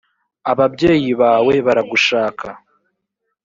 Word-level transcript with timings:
ababyeyi 0.51 1.11
bawe 1.21 1.53
baragushaka. 1.65 2.47